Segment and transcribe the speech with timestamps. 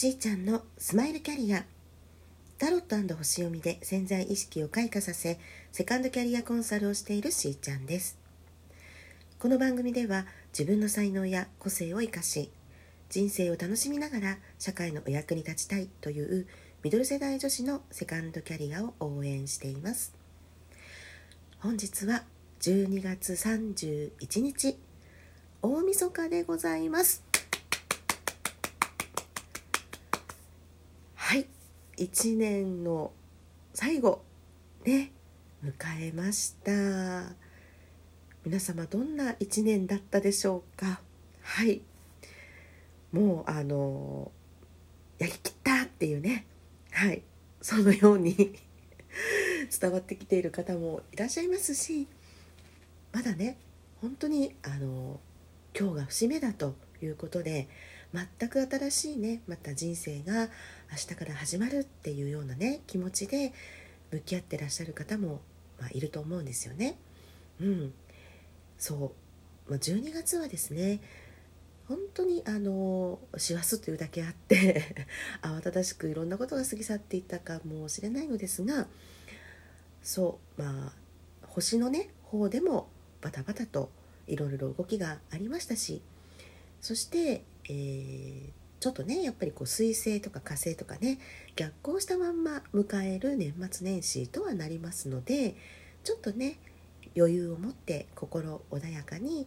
[0.00, 1.62] しーちゃんのスマイルキャリア。
[2.56, 5.38] タロット星読みで潜在意識を開花させ
[5.72, 8.16] セカンドキャリアコンサルをしているしーちゃんです。
[9.38, 10.24] この番組では
[10.58, 12.50] 自分の才能や個性を生かし
[13.10, 16.46] 人生を楽しみながら社会のお役に立ちたいという
[16.82, 20.14] ミドル世代女子のセカンドキャリアを応援しています。
[21.58, 22.24] 本日は
[22.60, 24.78] 12月31日
[25.60, 27.22] 大晦日でございます
[31.30, 31.46] はい
[32.00, 33.12] 1年の
[33.74, 34.22] 最後
[34.86, 35.12] ね
[35.62, 35.72] 迎
[36.08, 37.34] えました。
[38.42, 41.02] 皆様どんな1年だったでしょうか？
[41.42, 41.82] はい。
[43.12, 44.32] もうあの
[45.18, 46.46] やりきったっていうね。
[46.90, 47.22] はい。
[47.60, 48.34] そのように
[49.78, 52.06] 伝わってきている方もいらっしゃいますし
[53.12, 53.58] まだね
[54.00, 55.20] 本当にあの
[55.78, 57.68] 今日が節目だということで
[58.12, 60.48] 全く新しいねまた人生が
[60.90, 63.52] 明日から始まるっていうようなね気持ちで
[64.10, 65.40] 向き合ってらっしゃる方も、
[65.80, 66.98] まあ、いると思うんですよね。
[67.60, 67.94] うん、
[68.78, 69.12] そ
[69.66, 71.00] う、まあ、12月はですね
[71.86, 75.06] 本当にあの師走というだけあって
[75.42, 78.88] 慌ただしくいろんなことが過ぎ去っていったかもしれないのですが
[80.02, 80.62] そう。
[80.62, 80.92] まあ
[81.42, 82.88] 星のね方でも
[83.20, 83.90] バタバタと
[84.26, 86.00] いろいろ動きがありましたし
[86.80, 91.20] そして、えー、ちょっとねやっぱりこう彗星とか火星とかね
[91.54, 95.54] 逆行したまんま迎える年末年始とはなりますので
[96.02, 96.58] ちょっとね
[97.16, 99.46] 余裕を持って心穏やかに、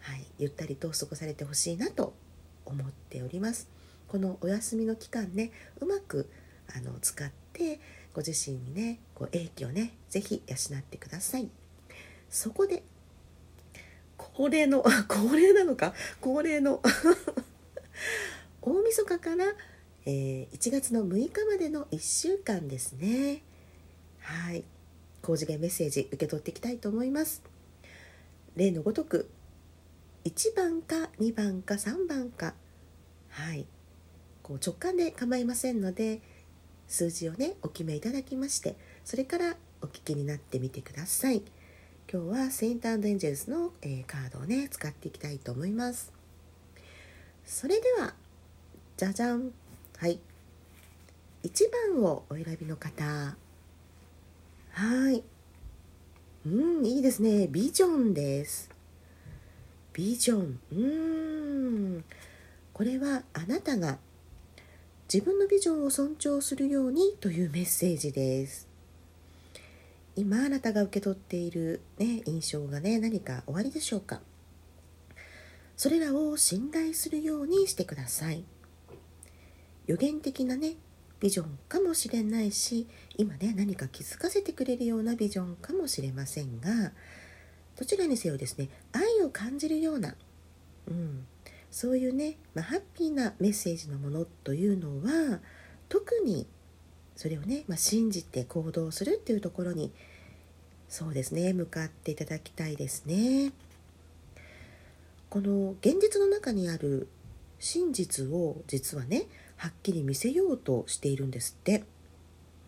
[0.00, 2.12] はい、ゆったりと過ごされてほしいなと
[2.66, 3.68] 思っております。
[4.08, 5.50] このお休みの期間ね
[5.80, 6.28] うまく
[6.76, 7.80] あの使って
[8.12, 11.48] ご自身にねこう英気をね是非養ってください。
[12.28, 12.82] そこで
[14.18, 15.94] 恒例の 恒例なのか？
[16.20, 16.82] 恒例の
[18.60, 19.44] 大晦日から、
[20.06, 23.42] えー、1月の6日までの1週間ですね。
[24.20, 24.64] はい。
[25.22, 27.42] 工事芸メッセージ受け取っていきたいと思います。
[28.56, 29.30] 例のごとく
[30.24, 32.54] 1番か2番か3番か
[33.30, 33.66] はい。
[34.42, 36.20] こう直感で構いませんので
[36.88, 41.42] 数字をねお決めいただきましてそれからお聞きになってみてください。
[42.12, 46.21] 今日はセイントエンジェルスの、えー、カードをね使っていきたいと思います。
[47.44, 48.14] それでは
[48.96, 49.52] じゃじゃん。
[49.98, 50.18] はい。
[51.42, 53.04] 1番をお選びの方。
[54.72, 55.22] はい。
[56.46, 57.46] うんいいですね。
[57.48, 58.70] ビジョンです。
[59.92, 60.60] ビジョン。
[60.72, 60.76] う
[61.98, 62.04] ん。
[62.72, 63.98] これはあなたが
[65.12, 68.66] 自分のビジョンを尊重するようにというメッセージです。
[70.16, 74.20] 今あなたが受け取っている、ね、印象がね何かおありでしょうか？
[75.76, 78.44] それらを信頼するようにしてください
[79.86, 80.74] 予言的なね
[81.20, 86.92] ビジョンかもしれないし今ね何か気づかせてくれるようなビジョンかもしれませんが
[87.78, 90.14] どちらにせよですね愛を感じるような、
[90.88, 91.26] うん、
[91.70, 95.40] そういうね、まあ、ハッピーなメッセージのものというのは
[95.88, 96.46] 特に
[97.16, 99.92] それをね、まあ、信じて行動するっていうところに
[100.88, 103.52] そうですね向かっていただきたいですね。
[105.32, 107.08] この現実の中にある
[107.58, 111.84] 真実を実はねはっきり見せようとしているんですって。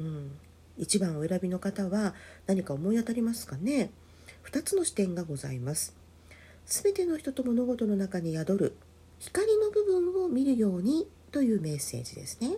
[0.01, 0.31] うん、
[0.79, 2.15] 1番お選びの方は
[2.47, 3.91] 何か思い当たりますかね
[4.51, 5.95] ？2つの視点がございます。
[6.65, 8.77] すべての人と物事の中に宿る
[9.19, 12.57] 光の部分を見るようにというメッセージですね。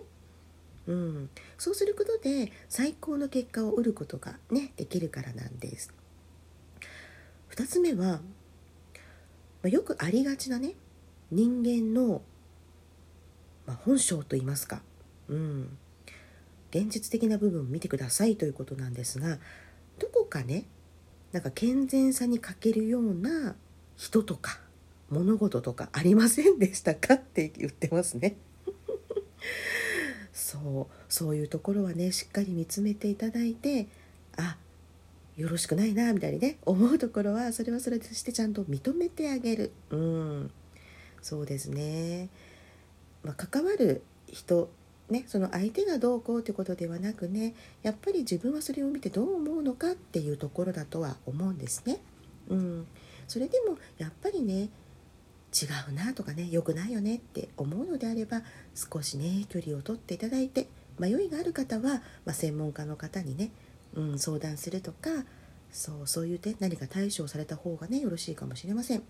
[0.87, 5.93] うん、そうすることで最高の結果を得ることがねできるからなんです。
[7.49, 8.21] 2つ目は、
[9.63, 10.73] ま、よくありがちなね
[11.31, 12.21] 人間の、
[13.65, 14.81] まあ、本性と言いますか、
[15.27, 15.77] うん、
[16.71, 19.39] 現実的な部分を見てくださいということなんですが
[19.99, 20.65] どこかね
[21.31, 23.55] なんか健全さに欠けるような
[23.95, 24.59] 人とか
[25.09, 27.15] 物事とかありませんでしたか？
[27.15, 28.35] って言ってますね。
[30.33, 30.93] そう。
[31.07, 33.87] そういうところはねしっかり見つめていただいて
[34.37, 34.57] あ
[35.37, 39.71] よろしくないなみたいにね思うところはそれはそれとしてちゃんと認めてあげる。
[39.91, 40.51] うん。
[41.21, 42.29] そうですね、
[43.23, 44.69] まあ、関わる人
[45.09, 51.99] ね、その相手がどうこうということではなくねやっぱり自分はそれを見てどう思うのかっていうところだとは思うんですね。
[52.49, 52.87] うん、
[53.27, 54.69] それでもやっぱりね
[55.53, 58.41] 違うなとかね良くないよねって思うのであれば
[58.75, 60.67] 少しね距離を取っていただいて
[60.99, 63.51] 迷いがある方は、まあ、専門家の方にね、
[63.95, 65.09] うん、相談するとか
[65.71, 69.03] そうそういう点何か対処された方がねよろしいかもしれません。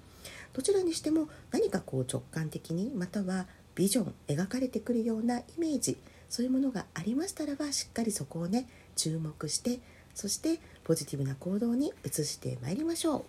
[0.53, 5.97] どちらにしても何かこう直感的にまたはビジョン描かれてくるようなイメージ
[6.29, 9.79] そういうものがありましたらばしっかりそこをね注目して
[10.13, 13.24] そしてポジティブな行動に移してまいりましょう。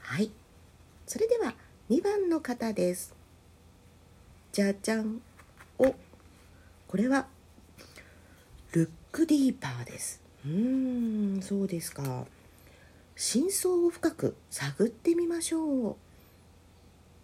[0.00, 0.30] はい。
[1.06, 1.54] それでは
[1.90, 3.14] 2番の方です。
[4.52, 5.20] じゃじゃん。
[5.78, 5.94] お。
[6.86, 7.26] これは
[8.72, 10.21] ルックディーパーです。
[10.44, 12.26] うんそうですか。
[13.14, 15.96] 真相を深く探ってみましょ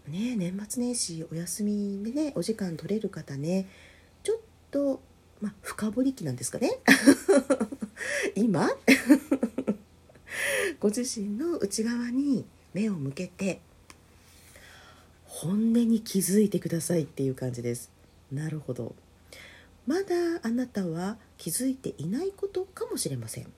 [0.07, 0.11] う。
[0.11, 3.67] ね年末年始お休みでねお時間取れる方ね
[4.23, 4.39] ちょっ
[4.71, 5.01] と
[5.41, 6.79] まあ深掘り期なんですかね。
[8.37, 8.69] 今？
[10.81, 13.61] ご自身の内側に目を向けて
[15.25, 17.91] 本音に気づいてくださいっていう感じです。
[18.31, 18.95] なるほど。
[19.87, 23.53] まだあなたは気づいていないことかもしれません、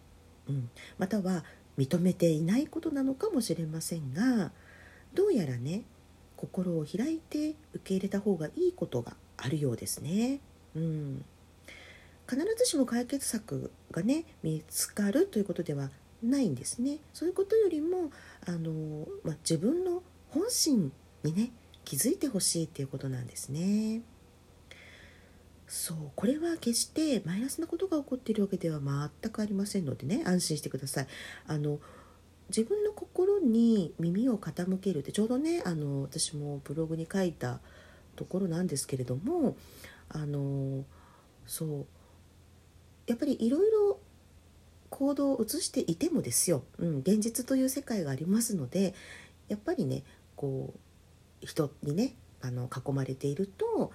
[0.48, 1.44] うん、または
[1.76, 4.52] 認めていないことなのかもしれませんが
[5.14, 5.82] どうやらね
[6.36, 10.40] 心を開いて受け入れた方がいいことがあるようですね。
[10.74, 11.24] うん、
[12.28, 15.90] 必ずしも解決策がね見つかるということでは
[16.22, 16.98] ないんですね。
[17.12, 18.10] そういうことよりも
[18.46, 20.92] あの、まあ、自分の本心
[21.24, 21.50] にね
[21.84, 24.02] 気づいてほしいっていうことなんですね。
[25.70, 31.06] そうこれは決してマイナスなことが起こっているわけでは全くありませんのでね安心してください。
[31.46, 31.78] あの
[32.48, 37.60] 自分の心に耳を傾けるってちょうどねあの私もブログに書いた
[38.16, 39.56] ところなんですけれども
[40.08, 40.84] あの
[41.46, 41.86] そう
[43.06, 44.00] やっぱりいろいろ
[44.88, 48.92] 行動を移していてもですよ、うん、現実という世界がありますので
[49.46, 50.02] やっぱりね
[50.34, 50.74] こ
[51.44, 53.92] う人にねあの囲まれていると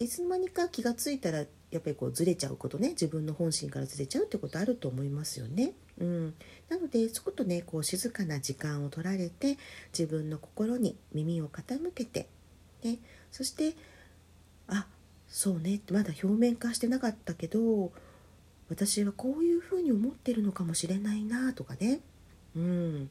[0.00, 1.44] いつの間にか気が付いたらや
[1.78, 5.74] っぱりこうずれちゃうことね自分の本心からずれちゃうってことあると思いますよね。
[5.98, 6.34] うん、
[6.70, 9.58] なのでちょっとねこう静かな時間を取られて
[9.92, 12.28] 自分の心に耳を傾けて、
[12.82, 12.96] ね、
[13.30, 13.76] そして
[14.68, 14.86] あ
[15.28, 17.92] そうねまだ表面化してなかったけど
[18.70, 22.00] 私はこういうふうに思ってるのかもしれないなとかね、
[22.56, 23.10] うん、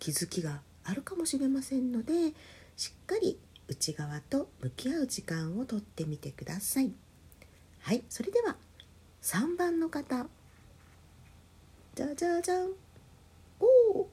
[0.00, 2.12] 気づきがあるかもしれませんので
[2.76, 6.92] しっかり内側と向き合う時間をとってみてください。
[7.80, 8.56] はいそれでは
[9.22, 10.26] 3番の方。
[11.94, 12.68] じゃじゃじゃん。
[13.58, 14.08] おお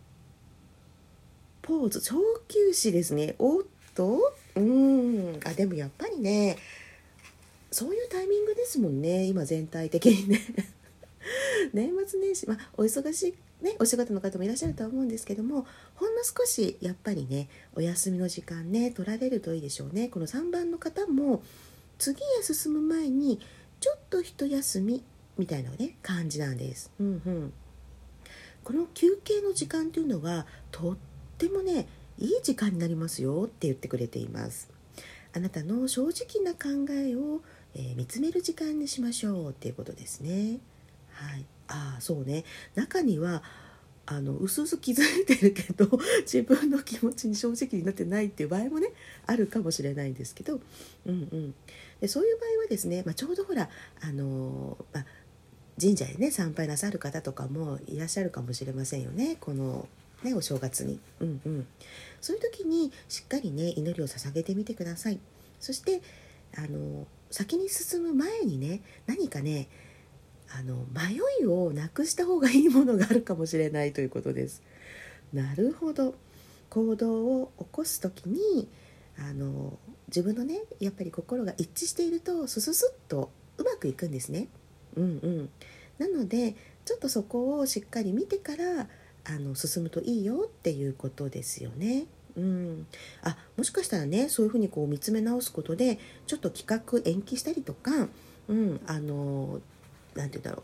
[1.61, 2.15] ポーズ長
[2.47, 3.35] 球詞ですね。
[3.39, 3.63] おっ
[3.95, 4.33] と。
[4.55, 5.39] うん。
[5.45, 6.57] あでもやっぱりね
[7.71, 9.25] そういうタイミングですもんね。
[9.25, 10.41] 今全体的にね。
[11.73, 15.65] 年末年始まあお忙しいね、お仕事の方もいらっしゃるとは思うんですけども
[15.95, 21.41] ほんの少しやっぱりねお休みの時間ね取られるといいでしょうねこの3番の方も
[21.97, 23.39] 次へ進む前に
[23.79, 25.01] ちょっと一休み
[25.37, 26.91] みたいなね感じなんです。
[26.99, 27.53] うんうん、
[28.63, 30.97] この休憩の時間というのはとっ
[31.37, 31.87] てもね
[32.19, 34.69] いい時間になりますよって言ってくれています。
[35.35, 37.41] あなたの正直な考えを、
[37.73, 40.59] えー、見つめる時間にしましょうっていうことですね。
[41.11, 42.43] はい、ああそうね。
[42.75, 43.43] 中には
[44.05, 45.87] あの薄々気づいてるけど
[46.21, 48.89] 自分の気持ちに正直になってないっていう場合もね
[49.25, 50.59] あるかもしれないんですけど、
[51.05, 51.55] うんうん、
[52.01, 53.69] でそういう場合はですね、まあ、ちょうどほら
[54.01, 55.05] あの、まあ、
[55.79, 59.37] 神社へね参拝なさる方とかもいらっしゃるかもしれませんよね。
[59.39, 59.87] この、
[60.21, 61.67] ね、お正月に、うんうん、
[62.19, 65.19] そういう時にしっかりね祈りを捧げてみてください。
[65.61, 66.01] そして
[66.57, 69.69] あの先に進む前にね何かね
[70.57, 74.61] あの迷いをなくした方がいいものがあるかもしれないということです。
[75.33, 76.15] なるほど
[76.69, 78.67] 行動を起こす時に
[79.17, 84.47] あの自分のねやっぱり心が一致しているとスススッとうまくいくんですね。
[84.95, 85.49] うんうん、
[85.97, 86.55] なので
[86.85, 88.87] ちょっとそこをしっかり見てから
[89.25, 92.05] あの進むといいよっていうことですよね。
[92.35, 92.87] うん、
[93.21, 98.07] あもしかしたらねそういうふうにこう見つめ直すことでちょっと企画延期したりとか、
[98.47, 99.61] うん、あの
[100.15, 100.63] 何て言うんだろう。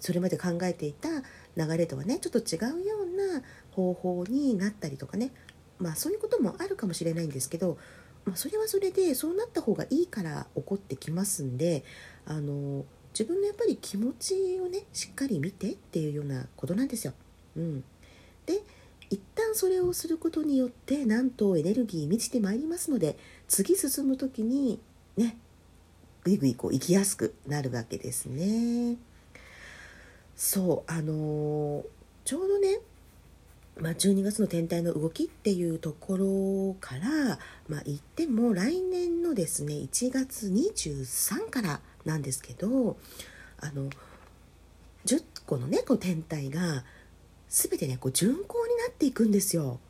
[0.00, 1.08] それまで考えていた
[1.56, 5.30] 流れとはねちょっと違うような方法になったりとかね。
[5.78, 7.78] まあそういうこともあるかもしれないんですけど、
[8.24, 11.84] まあ、それはそれでそうなった方がいいから起こってきますんで
[12.26, 17.14] あの自分のやっぱり気持ちをねしっかり見てっていうようなことなんですよ。
[17.56, 17.84] うん、
[18.46, 18.62] で
[19.10, 24.78] 一旦それをすることによってなんとエネルギー満ちてまいりますので次進む時に
[25.16, 25.36] ね
[26.24, 28.96] ぐいぐいこう行きやすくなるわけですね。
[30.36, 31.84] そうあの、
[32.24, 32.78] ちょうどね、
[33.78, 42.98] まあ、12月の天体の動きっていうところから、まあ、言っても来年のですね1月23からなんですけど
[43.58, 43.88] あの
[45.06, 46.84] 10個のねこう天体が
[47.48, 49.80] 全てねこう巡行になっていくんですよ。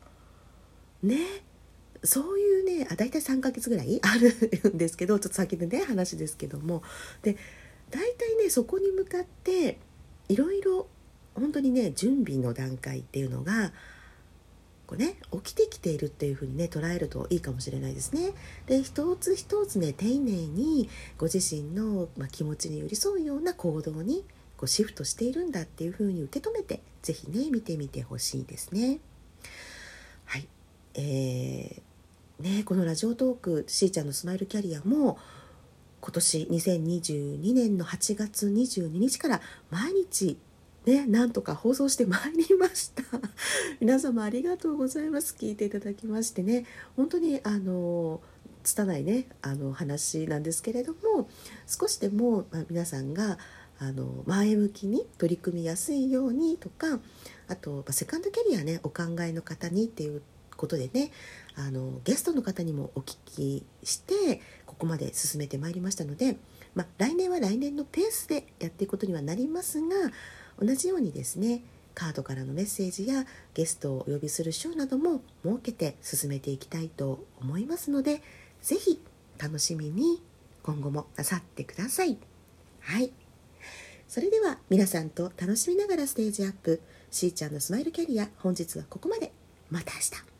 [1.03, 1.17] ね
[2.03, 6.83] そういうねあ大体3ヶ月ぐらい あるんですけどちょっと先のね話ですけども
[7.21, 7.37] で
[7.89, 9.77] 大体ねそこに向かって
[10.29, 10.87] いろいろ
[11.35, 13.73] 本当にね準備の段階っていうのが
[14.87, 18.33] こうね起きてきているっていうふうにね捉えるといいかもしれないですね。
[18.67, 24.25] で一つ一つね丁寧にご自身の、ま、気持ちに寄り添うような行動に
[24.57, 28.99] こうシフトしているんだっていうふうに受け止めて是非ね見てみてほしいですね。
[30.25, 30.47] はい、
[30.95, 31.81] えー、
[32.41, 35.17] ねこのラジオトークしーちゃんのスマイルキャリアも
[36.01, 40.37] 今年2022年の8月22日から毎日
[40.85, 43.03] ね、なんとか放送してまいりました。
[43.79, 45.35] 皆様ありがとうございます。
[45.37, 46.65] 聞いていただきましてね。
[46.95, 48.19] 本当にあの
[48.63, 51.29] 拙いねあの話なんですけれども
[51.67, 53.37] 少しでも、ま、皆さんが
[53.79, 56.99] あの前向きに取り組みやすいようにとか
[57.47, 60.21] あと、ま、セカンドキャリアねお考えの方にっていう
[60.55, 61.11] ことでね
[61.55, 66.37] あのゲストの方にもお聞きしてここまで進めてまいりましたので、
[66.75, 69.87] まあ、来年は来年のペースでやっていくことにはなりますが
[70.59, 78.21] 同じようにですねカードからのメッセージやゲストをお呼びするショーなども設けて進めていきたいと思いますので
[78.61, 79.01] 是非
[79.37, 80.21] 楽しみに
[80.63, 82.17] 今後もなさってください。
[82.81, 83.11] はい。
[84.07, 86.81] それでは皆さんと楽しみながらステージアップ。
[87.09, 89.31] しーちゃんのスマイルキャリア本日はここまで。
[89.69, 90.30] また明日。